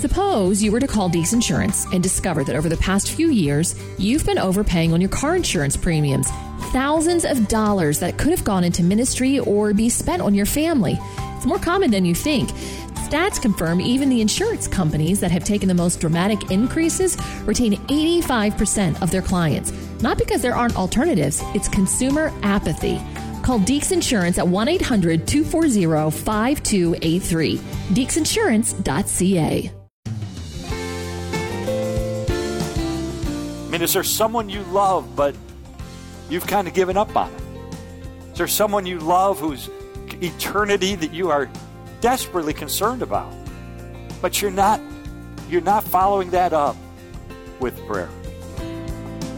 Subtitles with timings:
[0.00, 3.74] Suppose you were to call Deeks Insurance and discover that over the past few years,
[3.98, 6.28] you've been overpaying on your car insurance premiums.
[6.70, 10.96] Thousands of dollars that could have gone into ministry or be spent on your family.
[11.36, 12.48] It's more common than you think.
[13.08, 19.02] Stats confirm even the insurance companies that have taken the most dramatic increases retain 85%
[19.02, 19.72] of their clients.
[20.00, 23.00] Not because there aren't alternatives, it's consumer apathy.
[23.42, 27.56] Call Deeks Insurance at 1 800 240 5283.
[27.56, 29.72] DeeksInsurance.ca.
[33.68, 35.36] I mean, is there someone you love, but
[36.30, 37.42] you've kind of given up on it?
[38.32, 39.68] Is there someone you love whose
[40.22, 41.50] eternity that you are
[42.00, 43.30] desperately concerned about,
[44.22, 44.80] but you're not
[45.50, 46.76] you're not following that up
[47.60, 48.08] with prayer?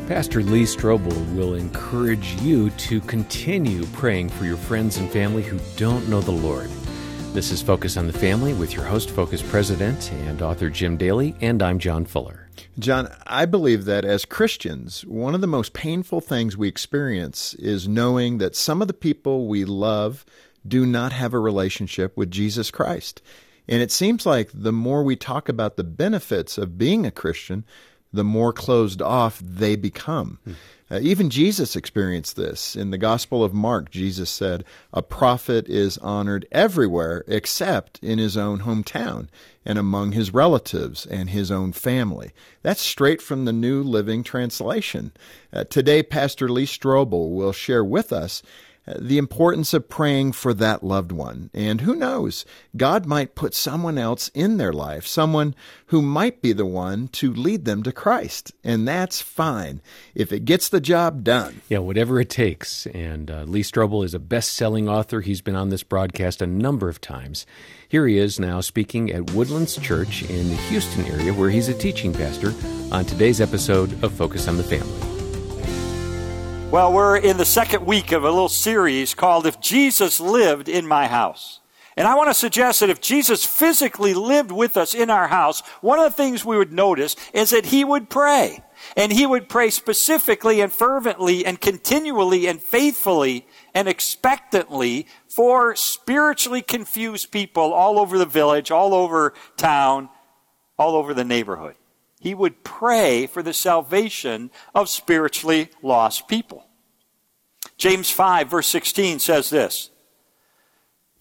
[0.06, 5.59] Pastor Lee Strobel will encourage you to continue praying for your friends and family who
[5.77, 6.70] don't know the Lord.
[7.33, 11.37] This is Focus on the Family with your host, Focus President and author Jim Daly,
[11.41, 12.48] and I'm John Fuller.
[12.77, 17.87] John, I believe that as Christians, one of the most painful things we experience is
[17.87, 20.27] knowing that some of the people we love
[20.67, 23.22] do not have a relationship with Jesus Christ.
[23.69, 27.65] And it seems like the more we talk about the benefits of being a Christian,
[28.12, 30.39] the more closed off they become.
[30.44, 30.53] Hmm.
[30.92, 32.75] Uh, even Jesus experienced this.
[32.75, 38.36] In the Gospel of Mark, Jesus said, A prophet is honored everywhere except in his
[38.36, 39.28] own hometown
[39.64, 42.33] and among his relatives and his own family.
[42.62, 45.12] That's straight from the New Living Translation.
[45.53, 48.42] Uh, today, Pastor Lee Strobel will share with us
[48.86, 51.50] the importance of praying for that loved one.
[51.55, 52.45] And who knows,
[52.77, 55.55] God might put someone else in their life, someone
[55.87, 58.53] who might be the one to lead them to Christ.
[58.64, 59.81] And that's fine
[60.14, 61.61] if it gets the job done.
[61.69, 62.87] Yeah, whatever it takes.
[62.87, 65.20] And uh, Lee Strobel is a best selling author.
[65.20, 67.47] He's been on this broadcast a number of times.
[67.89, 71.75] Here he is now speaking at Woodlands Church in the Houston area, where he's a
[71.75, 72.55] teaching pastor,
[72.92, 75.09] on today's episode of Focus on the Family.
[76.70, 80.86] Well, we're in the second week of a little series called If Jesus Lived in
[80.86, 81.58] My House.
[81.97, 85.62] And I want to suggest that if Jesus physically lived with us in our house,
[85.80, 88.62] one of the things we would notice is that he would pray.
[88.97, 96.62] And he would pray specifically and fervently and continually and faithfully and expectantly for spiritually
[96.62, 100.09] confused people all over the village, all over town,
[100.78, 101.75] all over the neighborhood
[102.20, 106.66] he would pray for the salvation of spiritually lost people.
[107.76, 109.91] James 5, verse 16 says this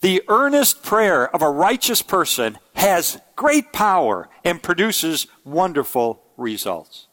[0.01, 7.08] The earnest prayer of a righteous person has great power and produces wonderful results.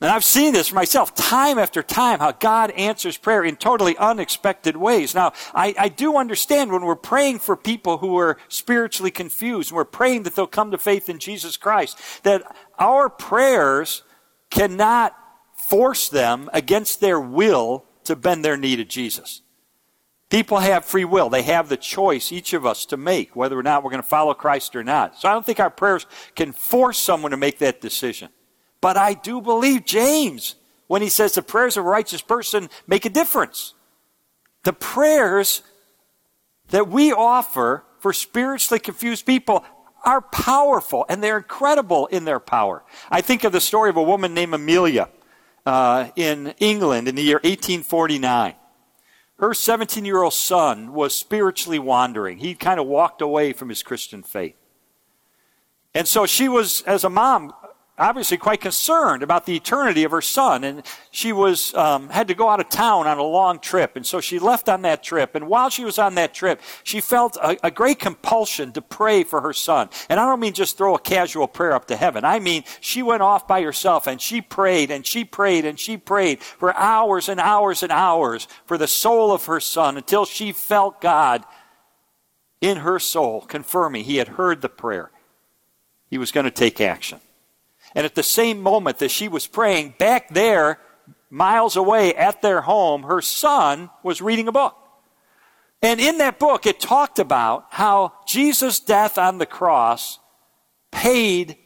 [0.00, 3.96] And I've seen this for myself time after time, how God answers prayer in totally
[3.96, 5.12] unexpected ways.
[5.12, 9.76] Now, I, I, do understand when we're praying for people who are spiritually confused, and
[9.76, 12.44] we're praying that they'll come to faith in Jesus Christ, that
[12.78, 14.04] our prayers
[14.50, 15.16] cannot
[15.56, 19.42] force them against their will to bend their knee to Jesus.
[20.30, 21.28] People have free will.
[21.28, 24.08] They have the choice, each of us, to make whether or not we're going to
[24.08, 25.18] follow Christ or not.
[25.18, 28.28] So I don't think our prayers can force someone to make that decision.
[28.80, 30.54] But I do believe James
[30.86, 33.74] when he says the prayers of a righteous person make a difference.
[34.64, 35.62] The prayers
[36.68, 39.64] that we offer for spiritually confused people
[40.04, 42.84] are powerful and they're incredible in their power.
[43.10, 45.08] I think of the story of a woman named Amelia
[45.66, 48.54] uh, in England in the year 1849.
[49.38, 52.38] Her 17 year old son was spiritually wandering.
[52.38, 54.56] He kind of walked away from his Christian faith.
[55.94, 57.52] And so she was, as a mom,
[57.98, 62.34] obviously quite concerned about the eternity of her son and she was um, had to
[62.34, 65.34] go out of town on a long trip and so she left on that trip
[65.34, 69.22] and while she was on that trip she felt a, a, great compulsion to pray
[69.22, 72.24] for her son and i don't mean just throw a casual prayer up to heaven
[72.24, 75.96] i mean she went off by herself and she prayed and she prayed and she
[75.96, 80.52] prayed for hours and hours and hours for the soul of her son until she
[80.52, 81.44] felt god
[82.60, 85.10] in her soul confirming he had heard the prayer.
[86.08, 87.20] He was going to take action
[87.98, 90.78] and at the same moment that she was praying, back there,
[91.30, 94.76] miles away at their home, her son was reading a book.
[95.82, 100.20] And in that book, it talked about how Jesus' death on the cross
[100.92, 101.56] paid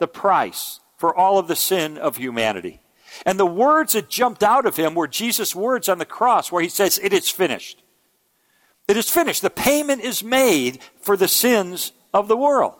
[0.00, 2.80] the price for all of the sin of humanity.
[3.24, 6.62] And the words that jumped out of him were Jesus' words on the cross, where
[6.64, 7.80] he says, It is finished.
[8.88, 9.40] It is finished.
[9.40, 12.74] The payment is made for the sins of the world.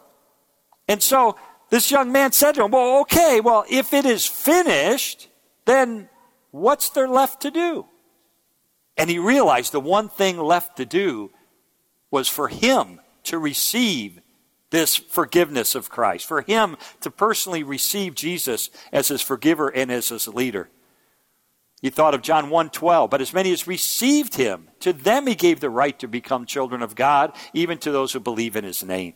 [0.88, 1.36] And so
[1.70, 5.28] this young man said to him, Well, okay, well, if it is finished,
[5.64, 6.08] then
[6.50, 7.86] what's there left to do?
[8.96, 11.30] And he realized the one thing left to do
[12.10, 14.20] was for him to receive
[14.70, 20.08] this forgiveness of Christ, for him to personally receive Jesus as his forgiver and as
[20.08, 20.68] his leader.
[21.82, 25.60] He thought of John 1:12, but as many as received him, to them he gave
[25.60, 29.14] the right to become children of God, even to those who believe in his name.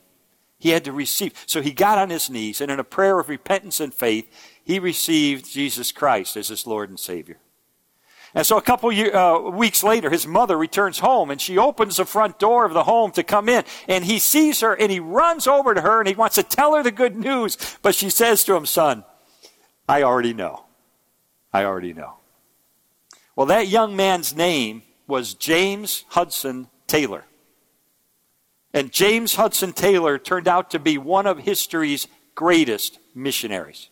[0.61, 1.33] He had to receive.
[1.47, 4.31] So he got on his knees and in a prayer of repentance and faith,
[4.63, 7.39] he received Jesus Christ as his Lord and Savior.
[8.35, 11.97] And so a couple year, uh, weeks later, his mother returns home and she opens
[11.97, 13.65] the front door of the home to come in.
[13.89, 16.77] And he sees her and he runs over to her and he wants to tell
[16.77, 17.57] her the good news.
[17.83, 19.05] But she says to him, Son,
[19.89, 20.67] I already know.
[21.53, 22.19] I already know.
[23.35, 27.25] Well, that young man's name was James Hudson Taylor.
[28.73, 33.89] And James Hudson Taylor turned out to be one of history's greatest missionaries.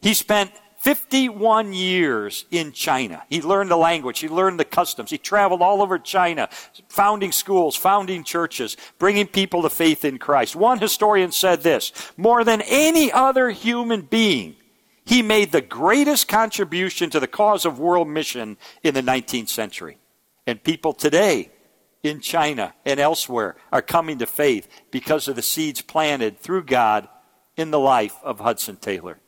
[0.00, 3.22] He spent 51 years in China.
[3.28, 5.10] He learned the language, he learned the customs.
[5.10, 6.48] He traveled all over China,
[6.88, 10.56] founding schools, founding churches, bringing people to faith in Christ.
[10.56, 14.56] One historian said this more than any other human being,
[15.04, 19.98] he made the greatest contribution to the cause of world mission in the 19th century.
[20.46, 21.50] And people today
[22.02, 27.08] in China and elsewhere are coming to faith because of the seeds planted through God
[27.56, 29.18] in the life of Hudson Taylor.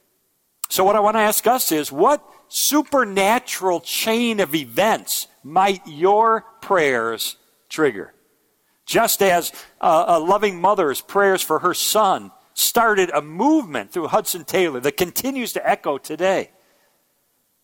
[0.69, 6.47] So, what I want to ask us is what supernatural chain of events might your
[6.63, 7.37] prayers
[7.69, 8.15] trigger?
[8.87, 14.81] Just as a, loving mother's prayers for her son started a movement through Hudson Taylor
[14.81, 16.51] that continues to echo today.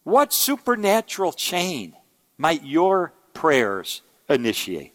[0.04, 1.94] What supernatural chain
[2.36, 4.94] might your prayers initiate?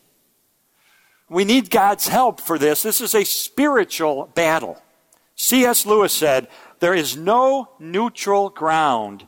[1.34, 2.84] We need God's help for this.
[2.84, 4.80] This is a spiritual battle.
[5.36, 5.84] C.S.
[5.84, 6.48] Lewis said,
[6.80, 9.28] There is no neutral ground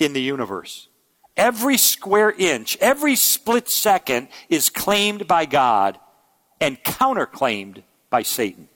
[0.00, 0.88] in the universe.
[1.36, 6.00] Every square inch, every split second is claimed by God
[6.60, 8.68] and counterclaimed by Satan.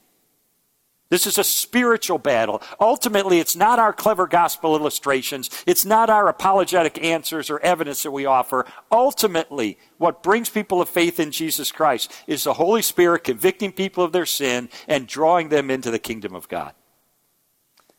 [1.15, 2.61] This is a spiritual battle.
[2.81, 5.49] Ultimately, it's not our clever gospel illustrations.
[5.65, 8.67] It's not our apologetic answers or evidence that we offer.
[8.91, 14.03] Ultimately, what brings people of faith in Jesus Christ is the Holy Spirit convicting people
[14.03, 16.73] of their sin and drawing them into the kingdom of God.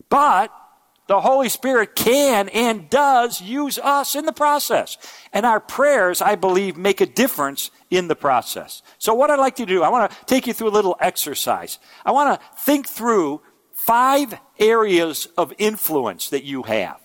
[0.09, 0.51] But
[1.07, 4.97] the Holy Spirit can and does use us in the process.
[5.31, 8.81] And our prayers, I believe, make a difference in the process.
[8.97, 11.77] So, what I'd like to do, I want to take you through a little exercise.
[12.05, 13.41] I want to think through
[13.73, 16.99] five areas of influence that you have.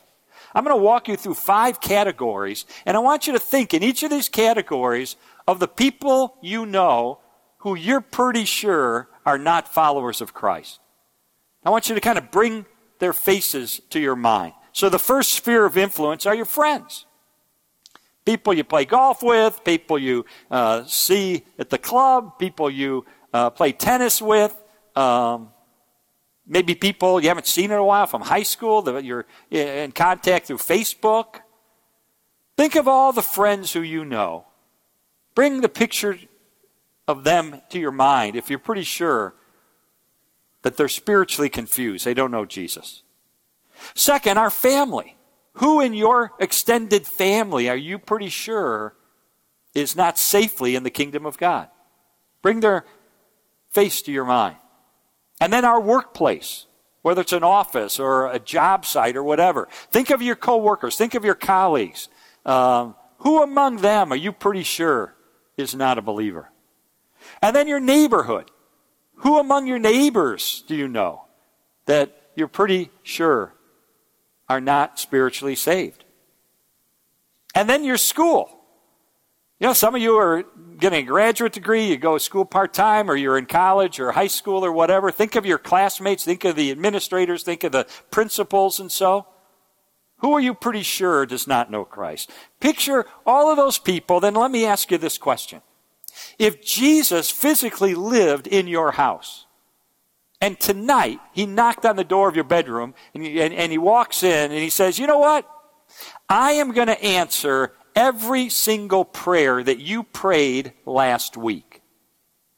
[0.55, 3.83] I'm going to walk you through five categories, and I want you to think in
[3.83, 5.17] each of these categories
[5.47, 7.21] of the people you know
[7.59, 10.81] who you're pretty sure are not followers of Christ.
[11.65, 12.65] I want you to kind of bring
[13.01, 14.53] their faces to your mind.
[14.73, 17.07] So the first sphere of influence are your friends.
[18.25, 23.51] People you play golf with, people you uh, see at the club, people you uh,
[23.51, 24.57] play tennis with,
[24.95, 25.51] um,
[26.47, 30.47] maybe people you haven't seen in a while from high school that you're in contact
[30.47, 31.41] through Facebook.
[32.57, 34.47] Think of all the friends who you know.
[35.35, 36.19] Bring the picture
[37.09, 39.35] of them to your mind if you're pretty sure
[40.63, 42.05] that they're spiritually confused.
[42.05, 43.03] They don't know Jesus.
[43.95, 45.17] Second, our family.
[45.55, 48.95] Who in your extended family are you pretty sure
[49.75, 51.69] is not safely in the kingdom of God?
[52.43, 52.85] Bring their
[53.71, 54.57] face to your mind.
[55.41, 56.67] And then our workplace,
[57.03, 59.69] whether it's an office or a job site or whatever.
[59.91, 60.97] Think of your coworkers.
[60.97, 62.09] Think of your colleagues.
[62.45, 65.15] Um, who among them are you pretty sure
[65.57, 66.51] is not a believer?
[67.43, 68.51] And then your neighborhood.
[69.21, 71.27] Who among your neighbors do you know
[71.85, 73.55] that you're pretty sure
[74.49, 76.05] are not spiritually saved?
[77.55, 78.57] And then your school.
[79.59, 80.45] You know, some of you are
[80.79, 84.13] getting a graduate degree, you go to school part time, or you're in college or
[84.13, 85.11] high school or whatever.
[85.11, 89.27] Think of your classmates, think of the administrators, think of the principals and so.
[90.21, 92.31] Who are you pretty sure does not know Christ?
[92.59, 95.61] Picture all of those people, then let me ask you this question.
[96.39, 99.47] If Jesus physically lived in your house,
[100.41, 103.79] and tonight he knocked on the door of your bedroom and he, and, and he
[103.79, 105.49] walks in and he says, You know what?
[106.29, 111.83] I am going to answer every single prayer that you prayed last week.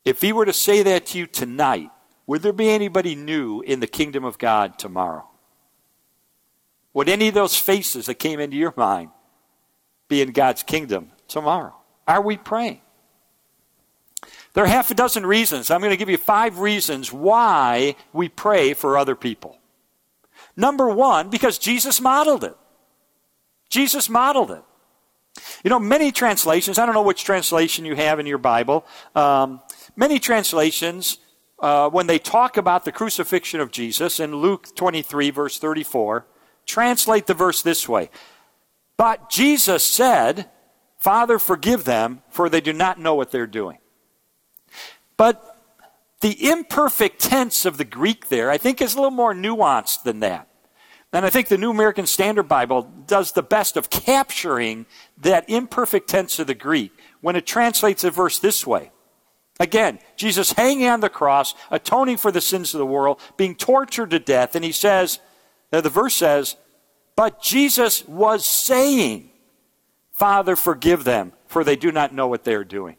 [0.04, 1.90] If he were to say that to you tonight,
[2.26, 5.28] would there be anybody new in the kingdom of God tomorrow?
[6.95, 9.11] Would any of those faces that came into your mind
[10.09, 11.75] be in God's kingdom tomorrow?
[12.07, 12.81] Are we praying?
[14.54, 15.71] There are half a dozen reasons.
[15.71, 19.59] I'm going to give you five reasons why we pray for other people.
[20.56, 22.56] Number one, because Jesus modeled it.
[23.71, 24.62] Jesus modeled it.
[25.64, 29.62] You know, many translations, I don't know which translation you have in your Bible, um,
[29.97, 31.16] many translations
[31.59, 36.26] uh, when they talk about the crucifixion of Jesus in Luke 23, verse 34,
[36.66, 38.11] translate the verse this way
[38.99, 40.50] But Jesus said,
[40.99, 43.78] Father, forgive them, for they do not know what they're doing.
[45.22, 45.56] But
[46.20, 50.18] the imperfect tense of the Greek there, I think, is a little more nuanced than
[50.18, 50.48] that.
[51.12, 54.84] And I think the New American Standard Bible does the best of capturing
[55.18, 58.90] that imperfect tense of the Greek when it translates a verse this way.
[59.60, 64.10] Again, Jesus hanging on the cross, atoning for the sins of the world, being tortured
[64.10, 65.20] to death, and he says,
[65.70, 66.56] the verse says,
[67.14, 69.30] but Jesus was saying,
[70.10, 72.96] Father, forgive them, for they do not know what they are doing.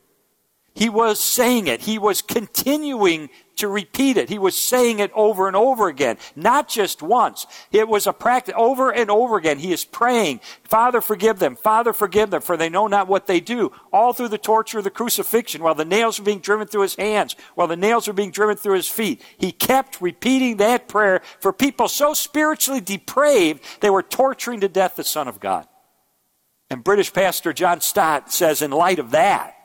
[0.76, 1.82] He was saying it.
[1.82, 4.30] He was continuing to repeat it.
[4.30, 7.46] He was saying it over and over again, not just once.
[7.72, 9.60] It was a practice over and over again.
[9.60, 11.56] He is praying, Father, forgive them.
[11.56, 13.72] Father, forgive them, for they know not what they do.
[13.92, 16.96] All through the torture of the crucifixion, while the nails were being driven through his
[16.96, 19.22] hands, while the nails were being driven through his feet.
[19.38, 24.96] He kept repeating that prayer for people so spiritually depraved, they were torturing to death
[24.96, 25.68] the Son of God.
[26.72, 29.56] And British pastor John Stott says, in light of that,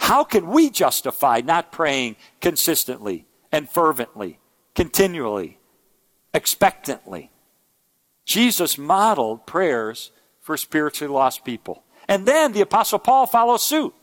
[0.00, 4.40] how can we justify not praying consistently and fervently,
[4.74, 5.58] continually,
[6.32, 7.30] expectantly?
[8.24, 11.84] Jesus modeled prayers for spiritually lost people.
[12.08, 13.94] And then the Apostle Paul follows suit.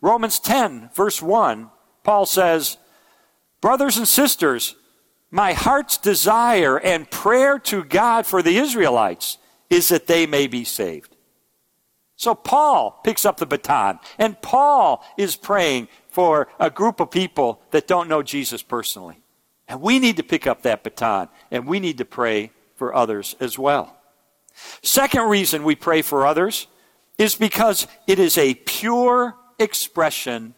[0.00, 1.70] Romans 10, verse 1,
[2.02, 2.78] Paul says,
[3.60, 4.76] Brothers and sisters,
[5.30, 9.38] my heart's desire and prayer to God for the Israelites
[9.68, 11.15] is that they may be saved.
[12.16, 17.60] So Paul picks up the baton, and Paul is praying for a group of people
[17.70, 19.20] that don't know Jesus personally.
[19.68, 23.36] And we need to pick up that baton, and we need to pray for others
[23.38, 23.96] as well.
[24.82, 26.66] Second reason we pray for others
[27.18, 30.54] is because it is a pure expression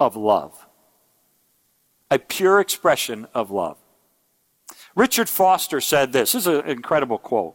[0.00, 0.66] of love.
[2.10, 3.76] A pure expression of love.
[4.94, 6.32] Richard Foster said this.
[6.32, 7.54] This is an incredible quote.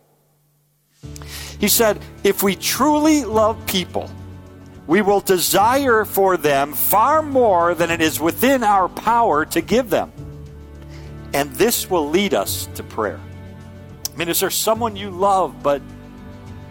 [1.59, 4.09] He said, If we truly love people,
[4.85, 9.89] we will desire for them far more than it is within our power to give
[9.89, 10.11] them.
[11.33, 13.19] And this will lead us to prayer.
[14.13, 15.81] I mean, is there someone you love, but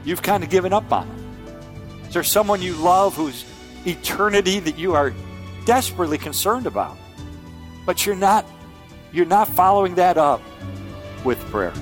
[0.04, 2.04] you've kind of given up on them?
[2.08, 3.44] Is there someone you love whose
[3.86, 5.12] eternity that you are
[5.66, 6.96] desperately concerned about?
[7.84, 8.46] But you're not
[9.12, 10.42] you're not following that up
[11.24, 11.72] with prayer.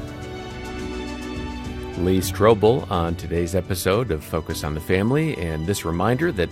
[1.99, 6.51] Lee Strobel on today's episode of Focus on the Family, and this reminder that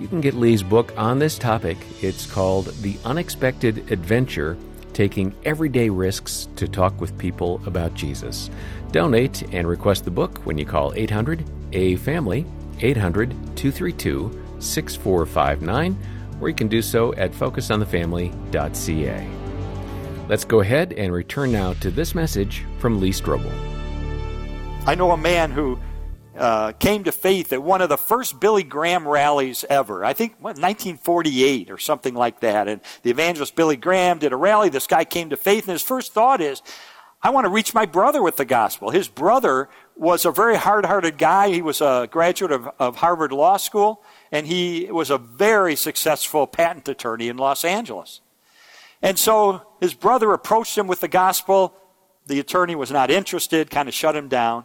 [0.00, 1.78] you can get Lee's book on this topic.
[2.02, 4.56] It's called The Unexpected Adventure
[4.92, 8.50] Taking Everyday Risks to Talk with People About Jesus.
[8.90, 12.44] Donate and request the book when you call 800 A Family,
[12.80, 15.96] 800 232 6459,
[16.40, 19.28] or you can do so at focusonthefamily.ca.
[20.28, 23.69] Let's go ahead and return now to this message from Lee Strobel.
[24.86, 25.78] I know a man who
[26.36, 30.04] uh, came to faith at one of the first Billy Graham rallies ever.
[30.04, 32.66] I think what, 1948 or something like that.
[32.66, 34.70] And the evangelist Billy Graham did a rally.
[34.70, 36.62] This guy came to faith, and his first thought is,
[37.22, 38.88] I want to reach my brother with the gospel.
[38.90, 41.50] His brother was a very hard hearted guy.
[41.50, 46.46] He was a graduate of, of Harvard Law School, and he was a very successful
[46.46, 48.22] patent attorney in Los Angeles.
[49.02, 51.76] And so his brother approached him with the gospel.
[52.26, 54.64] The attorney was not interested, kind of shut him down.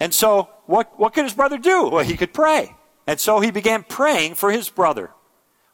[0.00, 1.88] And so, what, what could his brother do?
[1.88, 2.74] Well, he could pray.
[3.06, 5.10] And so he began praying for his brother.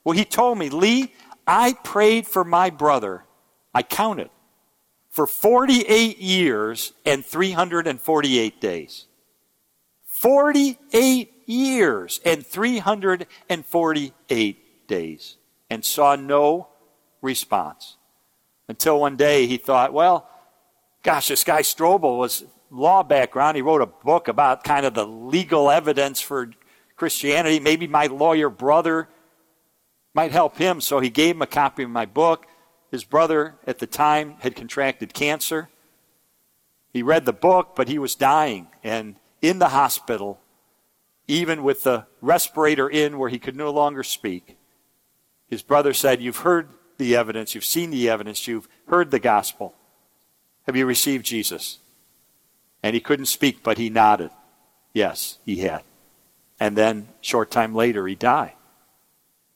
[0.04, 1.12] Well, he told me, Lee,
[1.46, 3.24] I prayed for my brother.
[3.72, 4.30] I counted
[5.10, 9.06] for 48 years and 348 days.
[10.04, 15.36] 48 years and 348 days
[15.70, 16.68] and saw no
[17.22, 17.96] response.
[18.68, 20.28] Until one day he thought, well,
[21.02, 22.44] gosh, this guy Strobel was
[22.76, 23.56] law background.
[23.56, 26.50] He wrote a book about kind of the legal evidence for
[26.96, 27.60] Christianity.
[27.60, 29.08] Maybe my lawyer brother
[30.14, 32.46] might help him, so he gave him a copy of my book.
[32.90, 35.68] His brother at the time had contracted cancer.
[36.92, 40.40] He read the book, but he was dying and in the hospital,
[41.28, 44.56] even with the respirator in where he could no longer speak.
[45.48, 49.74] His brother said, You've heard the evidence, you've seen the evidence, you've heard the gospel.
[50.66, 51.78] Have you received Jesus?
[52.86, 54.30] And he couldn't speak, but he nodded.
[54.92, 55.82] Yes, he had.
[56.60, 58.52] And then, short time later, he died.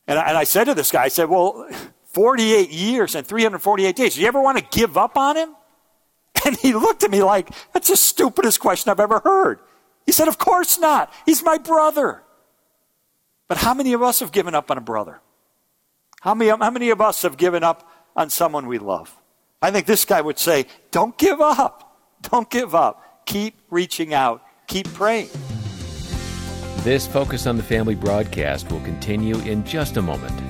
[0.09, 1.69] And I, and I said to this guy, I said, Well,
[2.07, 4.17] 48 years and 348 days.
[4.17, 5.55] Do you ever want to give up on him?
[6.45, 9.61] And he looked at me like, That's the stupidest question I've ever heard.
[10.07, 11.13] He said, Of course not.
[11.25, 12.25] He's my brother.
[13.47, 15.21] But how many of us have given up on a brother?
[16.21, 19.17] How many, how many of us have given up on someone we love?
[19.63, 21.87] I think this guy would say, don't give up.
[22.23, 23.07] Don't give up.
[23.27, 24.43] Keep reaching out.
[24.67, 25.29] Keep praying.
[26.83, 30.41] This Focus on the Family broadcast will continue in just a moment.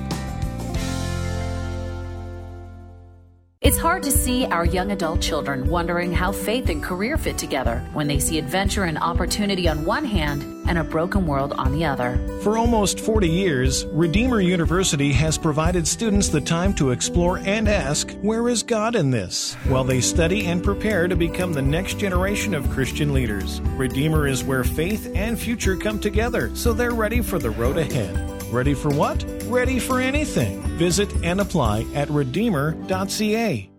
[3.61, 7.87] It's hard to see our young adult children wondering how faith and career fit together
[7.93, 11.85] when they see adventure and opportunity on one hand and a broken world on the
[11.85, 12.17] other.
[12.43, 18.13] For almost 40 years, Redeemer University has provided students the time to explore and ask,
[18.23, 19.55] Where is God in this?
[19.67, 23.61] while they study and prepare to become the next generation of Christian leaders.
[23.77, 28.41] Redeemer is where faith and future come together, so they're ready for the road ahead.
[28.53, 29.25] Ready for what?
[29.47, 30.63] Ready for anything.
[30.79, 33.70] Visit and apply at Redeemer.ca.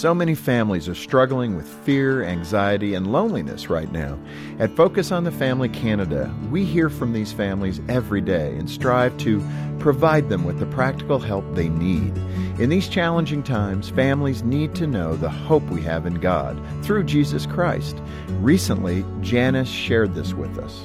[0.00, 4.18] So many families are struggling with fear, anxiety, and loneliness right now.
[4.58, 9.18] At Focus on the Family Canada, we hear from these families every day and strive
[9.18, 9.46] to
[9.78, 12.16] provide them with the practical help they need.
[12.58, 17.04] In these challenging times, families need to know the hope we have in God through
[17.04, 18.00] Jesus Christ.
[18.38, 20.80] Recently, Janice shared this with us.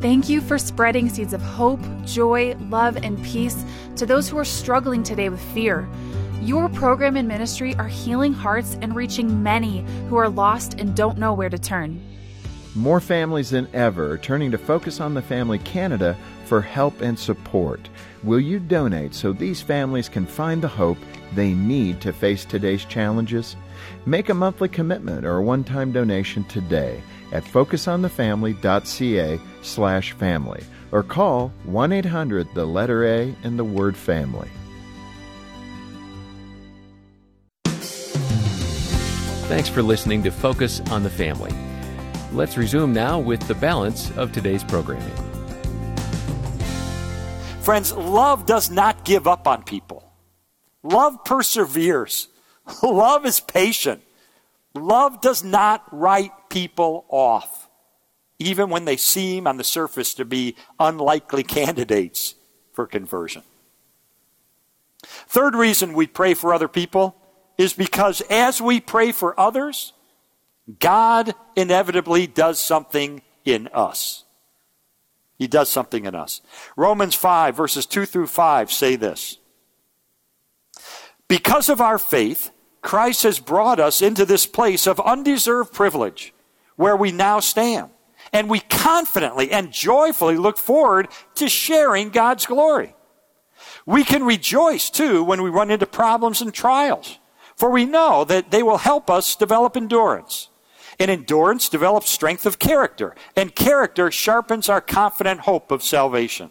[0.00, 3.64] Thank you for spreading seeds of hope, joy, love, and peace
[3.96, 5.88] to those who are struggling today with fear.
[6.42, 11.18] Your program and ministry are healing hearts and reaching many who are lost and don't
[11.18, 12.00] know where to turn.
[12.76, 17.18] More families than ever are turning to Focus on the Family Canada for help and
[17.18, 17.88] support.
[18.22, 20.98] Will you donate so these families can find the hope
[21.34, 23.56] they need to face today's challenges?
[24.06, 27.02] Make a monthly commitment or a one-time donation today
[27.32, 34.48] at focusonthefamily.ca slash family or call 1-800 the letter A and the word family.
[39.48, 41.50] Thanks for listening to Focus on the Family.
[42.34, 45.10] Let's resume now with the balance of today's programming.
[47.62, 50.12] Friends, love does not give up on people.
[50.82, 52.28] Love perseveres.
[52.82, 54.02] Love is patient.
[54.74, 57.70] Love does not write people off,
[58.38, 62.34] even when they seem on the surface to be unlikely candidates
[62.74, 63.42] for conversion.
[65.02, 67.16] Third reason we pray for other people
[67.58, 69.92] is because as we pray for others,
[70.78, 74.24] God inevitably does something in us.
[75.36, 76.40] He does something in us.
[76.76, 79.38] Romans 5, verses 2 through 5 say this
[81.28, 86.32] Because of our faith, Christ has brought us into this place of undeserved privilege
[86.76, 87.90] where we now stand.
[88.32, 92.94] And we confidently and joyfully look forward to sharing God's glory.
[93.86, 97.18] We can rejoice too when we run into problems and trials,
[97.58, 100.48] for we know that they will help us develop endurance.
[101.00, 106.50] And endurance develops strength of character, and character sharpens our confident hope of salvation.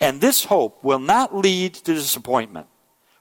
[0.00, 2.66] And this hope will not lead to disappointment,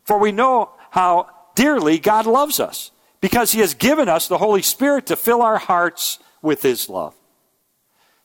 [0.03, 4.61] for we know how dearly God loves us because he has given us the Holy
[4.61, 7.15] Spirit to fill our hearts with his love.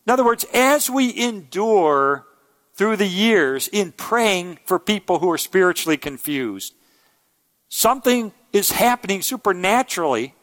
[0.06, 2.26] In other words, as we endure
[2.74, 6.74] through the years in praying for people who are spiritually confused,
[7.68, 10.34] something is happening supernaturally,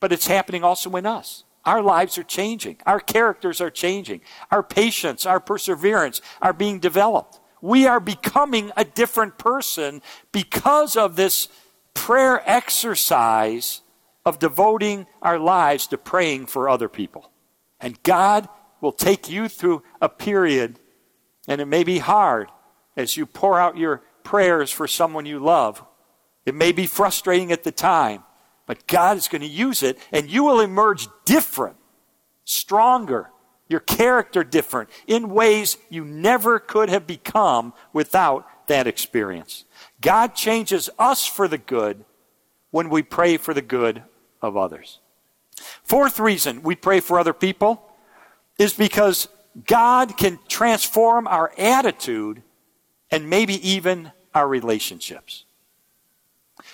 [0.00, 1.44] but it's happening also in us.
[1.64, 2.78] Our lives are changing.
[2.86, 4.22] Our characters are changing.
[4.50, 7.38] Our patience, our perseverance are being developed.
[7.60, 11.48] We are becoming a different person because of this
[11.94, 13.82] prayer exercise
[14.24, 17.30] of devoting our lives to praying for other people.
[17.80, 18.48] And God
[18.80, 20.78] will take you through a period,
[21.46, 22.48] and it may be hard
[22.96, 25.84] as you pour out your prayers for someone you love.
[26.44, 28.24] It may be frustrating at the time,
[28.66, 31.76] but God is going to use it, and you will emerge different,
[32.44, 33.30] stronger,
[33.68, 39.64] your character different, in ways you never could have become without that experience.
[40.00, 42.04] God changes us for the good
[42.70, 44.02] when we pray for the good
[44.40, 44.98] of others.
[45.84, 47.88] Fourth reason we pray for other people
[48.58, 49.28] is because
[49.66, 52.42] God can transform our attitude
[53.10, 55.44] and maybe even our relationships.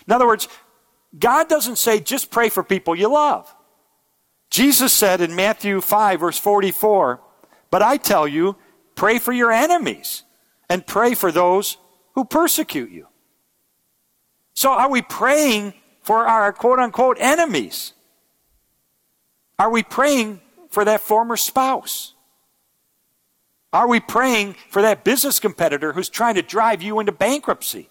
[0.09, 0.49] In other words,
[1.16, 3.55] God doesn't say just pray for people you love.
[4.51, 7.21] Jesus said in Matthew 5, verse 44,
[7.71, 8.57] But I tell you,
[8.94, 10.23] pray for your enemies
[10.71, 11.77] and pray for those
[12.14, 13.07] who persecute you.
[14.55, 17.92] So are we praying for our quote unquote enemies?
[19.59, 20.40] Are we praying
[20.71, 22.14] for that former spouse?
[23.75, 27.90] Are we praying for that business competitor who's trying to drive you into bankruptcy?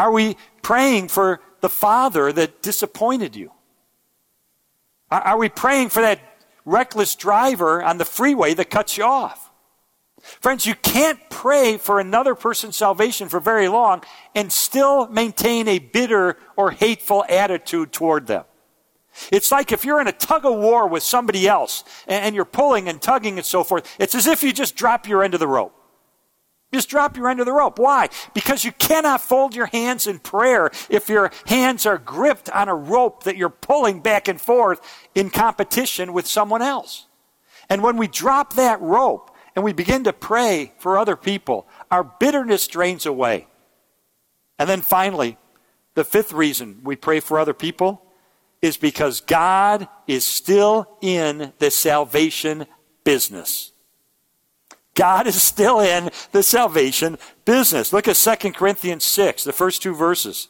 [0.00, 3.52] Are we praying for the father that disappointed you?
[5.10, 6.20] Are we praying for that
[6.64, 9.50] reckless driver on the freeway that cuts you off?
[10.40, 14.02] Friends, you can't pray for another person's salvation for very long
[14.34, 18.44] and still maintain a bitter or hateful attitude toward them.
[19.30, 22.88] It's like if you're in a tug of war with somebody else and you're pulling
[22.88, 25.48] and tugging and so forth, it's as if you just drop your end of the
[25.48, 25.76] rope.
[26.72, 27.78] Just drop your end of the rope.
[27.78, 28.08] Why?
[28.32, 32.74] Because you cannot fold your hands in prayer if your hands are gripped on a
[32.74, 34.80] rope that you're pulling back and forth
[35.14, 37.06] in competition with someone else.
[37.68, 42.04] And when we drop that rope and we begin to pray for other people, our
[42.04, 43.48] bitterness drains away.
[44.58, 45.38] And then finally,
[45.94, 48.02] the fifth reason we pray for other people
[48.62, 52.66] is because God is still in the salvation
[53.02, 53.72] business.
[55.00, 57.90] God is still in the salvation business.
[57.90, 60.48] Look at 2 Corinthians 6, the first two verses.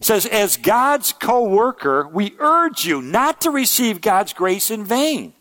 [0.00, 4.84] It says, As God's co worker, we urge you not to receive God's grace in
[4.84, 5.34] vain.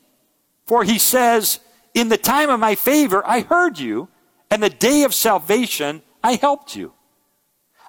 [0.68, 1.60] For he says,
[1.96, 4.10] In the time of my favor, I heard you,
[4.52, 6.94] and the day of salvation, I helped you.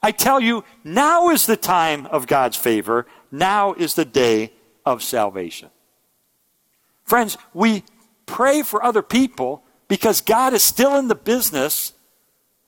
[0.02, 3.04] I tell you, now is the time of God's favor.
[3.30, 4.54] Now is the day
[4.86, 5.68] of salvation.
[7.04, 7.84] Friends, we
[8.24, 11.92] pray for other people because God is still in the business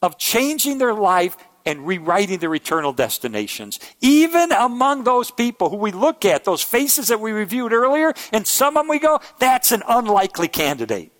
[0.03, 3.79] of changing their life and rewriting their eternal destinations.
[4.01, 8.47] Even among those people who we look at, those faces that we reviewed earlier, and
[8.47, 11.13] some of them we go, that's an unlikely candidate.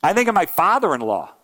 [0.00, 1.34] I think of my father in law.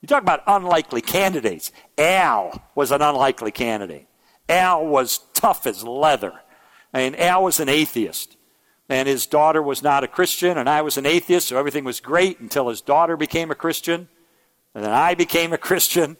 [0.00, 1.72] You talk about unlikely candidates.
[1.98, 4.06] Al was an unlikely candidate.
[4.48, 6.32] Al was tough as leather.
[6.94, 8.37] I mean, Al was an atheist.
[8.88, 12.00] And his daughter was not a Christian, and I was an atheist, so everything was
[12.00, 14.08] great until his daughter became a Christian.
[14.74, 16.16] And then I became a Christian.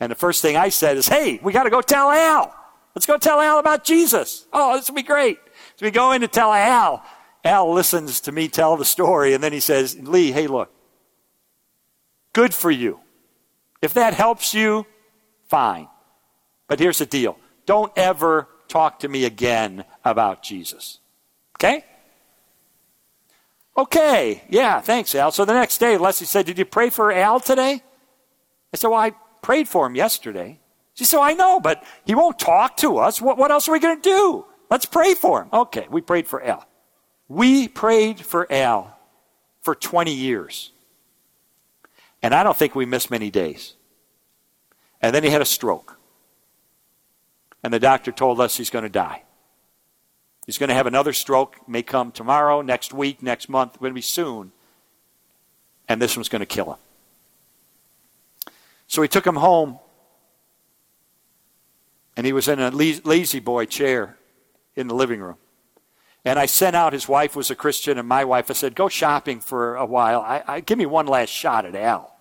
[0.00, 2.54] And the first thing I said is, hey, we got to go tell Al.
[2.94, 4.46] Let's go tell Al about Jesus.
[4.52, 5.38] Oh, this will be great.
[5.76, 7.04] So we go in to tell Al.
[7.44, 10.72] Al listens to me tell the story, and then he says, Lee, hey, look,
[12.32, 13.00] good for you.
[13.80, 14.84] If that helps you,
[15.48, 15.88] fine.
[16.66, 20.98] But here's the deal don't ever talk to me again about Jesus.
[21.56, 21.84] Okay?
[23.80, 25.32] Okay, yeah, thanks, Al.
[25.32, 27.82] So the next day, Leslie said, Did you pray for Al today?
[28.74, 30.60] I said, Well, I prayed for him yesterday.
[30.92, 33.22] She said, I know, but he won't talk to us.
[33.22, 34.44] What, what else are we going to do?
[34.70, 35.48] Let's pray for him.
[35.50, 36.66] Okay, we prayed for Al.
[37.26, 38.98] We prayed for Al
[39.62, 40.72] for 20 years.
[42.22, 43.76] And I don't think we missed many days.
[45.00, 45.98] And then he had a stroke.
[47.64, 49.22] And the doctor told us he's going to die.
[50.50, 53.94] He's going to have another stroke, may come tomorrow, next week, next month, going to
[53.94, 54.50] be soon.
[55.88, 58.52] And this one's going to kill him.
[58.88, 59.78] So we took him home,
[62.16, 64.16] and he was in a La-Z-Boy chair
[64.74, 65.36] in the living room.
[66.24, 68.88] And I sent out, his wife was a Christian, and my wife, I said, go
[68.88, 70.20] shopping for a while.
[70.20, 72.12] I, I give me one last shot at Al.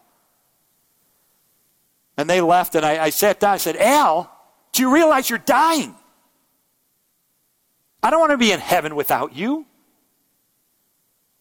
[2.15, 3.55] And they left, and I, I sat down.
[3.55, 4.31] I said, Al,
[4.71, 5.95] do you realize you're dying?
[8.01, 9.65] I don't want to be in heaven without you.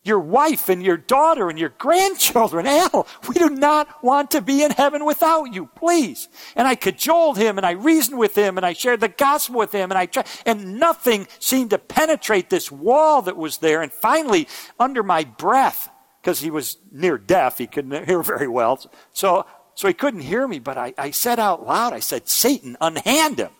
[0.04, 4.62] Your wife and your daughter and your grandchildren, Al, we do not want to be
[4.62, 6.28] in heaven without you, please.
[6.56, 9.72] And I cajoled him and I reasoned with him and I shared the gospel with
[9.72, 13.82] him and I tried, and nothing seemed to penetrate this wall that was there.
[13.82, 15.90] And finally, under my breath,
[16.22, 18.80] because he was near deaf, he couldn't hear very well.
[19.12, 22.76] So, so he couldn't hear me, but I, I said out loud, I said, Satan,
[22.80, 23.50] unhand him.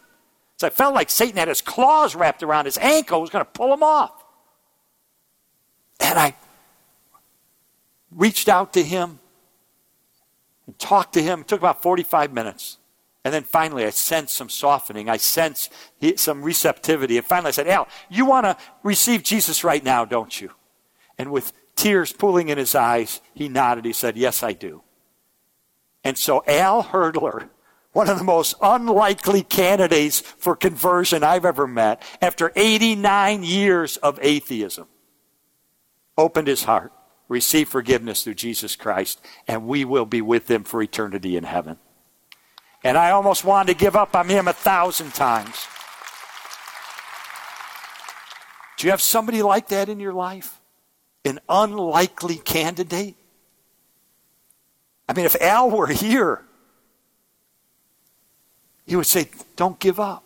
[0.59, 3.51] So I felt like Satan had his claws wrapped around his ankle, was going to
[3.51, 4.25] pull him off.
[6.01, 6.35] And I
[8.11, 9.21] reached out to him
[10.67, 11.41] and talked to him.
[11.41, 12.79] It took about 45 minutes.
[13.25, 15.09] And then finally, I sensed some softening.
[15.09, 15.73] I sensed
[16.17, 17.19] some receptivity.
[17.19, 20.51] And finally, I said, Al, you want to receive Jesus right now, don't you?
[21.19, 23.85] And with tears pooling in his eyes, he nodded.
[23.85, 24.83] He said, Yes, I do.
[26.03, 27.49] And so Al Hurdler
[27.99, 34.21] one of the most unlikely candidates for conversion I've ever met, after 89 years of
[34.23, 34.87] atheism,
[36.17, 36.93] opened his heart,
[37.27, 41.77] received forgiveness through Jesus Christ, and we will be with him for eternity in heaven.
[42.85, 45.67] And I almost wanted to give up on him a thousand times.
[48.77, 50.61] Do you have somebody like that in your life?
[51.25, 53.17] An unlikely candidate?
[55.09, 56.45] I mean, if Al were here,
[58.89, 60.25] he would say, Don't give up.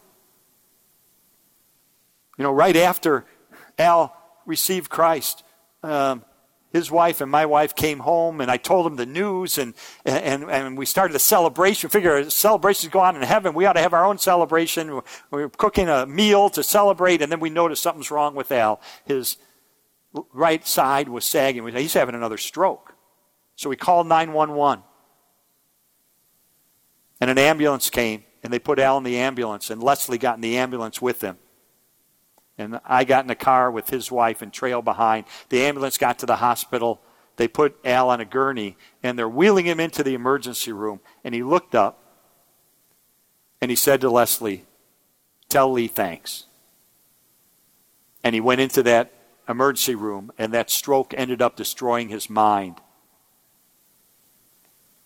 [2.38, 3.26] You know, right after
[3.78, 5.42] Al received Christ,
[5.82, 6.24] um,
[6.72, 9.74] his wife and my wife came home, and I told them the news, and,
[10.06, 11.90] and, and we started a celebration.
[11.90, 13.52] Figure celebrations go on in heaven.
[13.52, 15.02] We ought to have our own celebration.
[15.30, 18.80] We were cooking a meal to celebrate, and then we noticed something's wrong with Al.
[19.04, 19.36] His
[20.32, 21.66] right side was sagging.
[21.74, 22.94] He's having another stroke.
[23.54, 24.82] So we called 911.
[27.20, 30.40] And an ambulance came, and they put Al in the ambulance, and Leslie got in
[30.40, 31.38] the ambulance with him.
[32.58, 35.24] And I got in the car with his wife and trailed behind.
[35.48, 37.00] The ambulance got to the hospital.
[37.36, 41.00] They put Al on a gurney, and they're wheeling him into the emergency room.
[41.24, 41.98] And he looked up,
[43.60, 44.64] and he said to Leslie,
[45.48, 46.44] Tell Lee thanks.
[48.24, 49.12] And he went into that
[49.48, 52.80] emergency room, and that stroke ended up destroying his mind.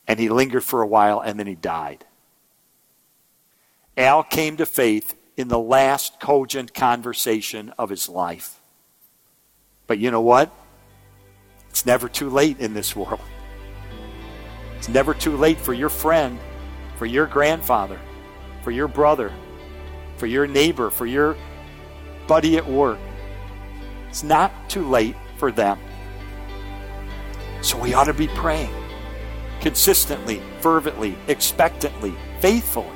[0.07, 2.05] And he lingered for a while, and then he died.
[3.96, 8.61] Al came to faith in the last cogent conversation of his life.
[9.87, 10.52] But you know what?
[11.70, 13.20] It's never too late in this world.
[14.76, 16.38] It's never too late for your friend,
[16.96, 17.98] for your grandfather,
[18.62, 19.32] for your brother,
[20.16, 21.37] for your neighbor, for your
[22.26, 22.98] buddy at work.
[24.09, 25.78] It's not too late for them.
[27.62, 28.74] So we ought to be praying
[29.61, 32.95] consistently, fervently, expectantly, faithfully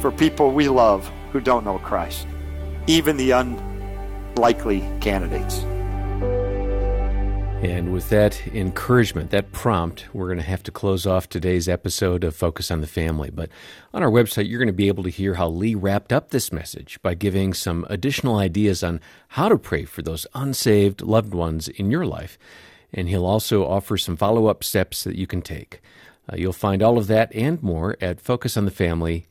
[0.00, 2.26] for people we love who don't know Christ,
[2.86, 5.64] even the unlikely candidates.
[7.62, 12.22] And with that encouragement, that prompt, we're going to have to close off today's episode
[12.22, 13.30] of Focus on the Family.
[13.30, 13.48] But
[13.94, 16.52] on our website, you're going to be able to hear how Lee wrapped up this
[16.52, 21.66] message by giving some additional ideas on how to pray for those unsaved loved ones
[21.68, 22.38] in your life.
[22.92, 25.80] And he'll also offer some follow up steps that you can take.
[26.30, 29.26] Uh, you'll find all of that and more at focusonthefamily.ca.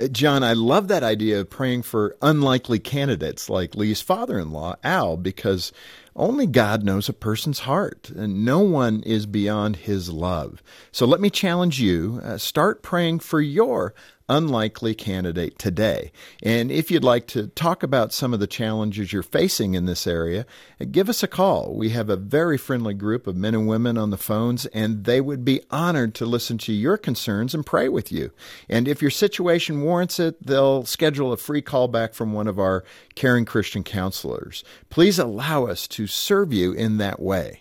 [0.00, 4.50] Uh, John, I love that idea of praying for unlikely candidates like Lee's father in
[4.50, 5.72] law, Al, because
[6.14, 10.62] only God knows a person's heart, and no one is beyond his love.
[10.92, 13.94] So let me challenge you uh, start praying for your
[14.28, 16.10] unlikely candidate today.
[16.42, 20.06] And if you'd like to talk about some of the challenges you're facing in this
[20.06, 20.46] area,
[20.90, 21.74] give us a call.
[21.74, 25.20] We have a very friendly group of men and women on the phones, and they
[25.20, 28.30] would be honored to listen to your concerns and pray with you.
[28.68, 32.84] And if your situation warrants it, they'll schedule a free callback from one of our
[33.14, 34.64] caring Christian counselors.
[34.90, 37.60] Please allow us to serve you in that way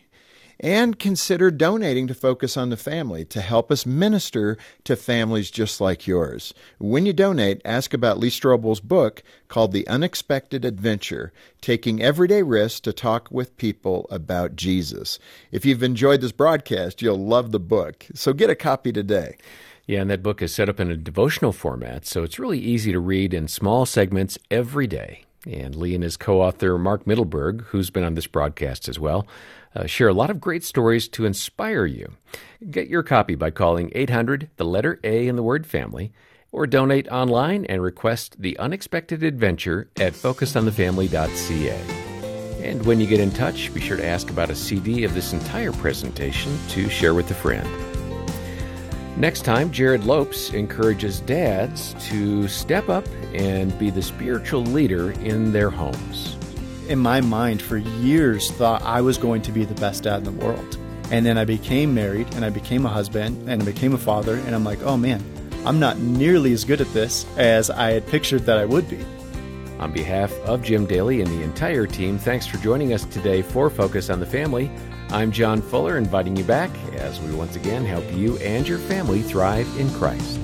[0.60, 5.82] and consider donating to Focus on the Family to help us minister to families just
[5.82, 6.54] like yours.
[6.78, 12.80] When you donate, ask about Lee Strobel's book called The Unexpected Adventure Taking Everyday Risks
[12.82, 15.20] to Talk with People About Jesus.
[15.52, 19.38] If you've enjoyed this broadcast, you'll love the book, so get a copy today.
[19.88, 22.92] Yeah, and that book is set up in a devotional format, so it's really easy
[22.92, 25.26] to read in small segments every day.
[25.46, 29.28] And Lee and his co author, Mark Mittelberg, who's been on this broadcast as well,
[29.76, 32.14] uh, share a lot of great stories to inspire you.
[32.70, 36.14] Get your copy by calling 800, the letter A in the word family,
[36.52, 41.82] or donate online and request The Unexpected Adventure at focusonthefamily.ca.
[42.64, 45.34] And when you get in touch, be sure to ask about a CD of this
[45.34, 47.68] entire presentation to share with a friend.
[49.18, 55.52] Next time, Jared Lopes encourages dads to step up and be the spiritual leader in
[55.52, 56.38] their homes
[56.86, 60.24] in my mind for years thought I was going to be the best dad in
[60.24, 60.78] the world.
[61.12, 64.36] And then I became married and I became a husband and I became a father
[64.36, 65.24] and I'm like, "Oh man,
[65.66, 69.06] I'm not nearly as good at this as I had pictured that I would be."
[69.80, 73.70] On behalf of Jim Daly and the entire team, thanks for joining us today for
[73.70, 74.72] Focus on the Family.
[75.10, 79.22] I'm John Fuller, inviting you back as we once again help you and your family
[79.22, 80.40] thrive in Christ.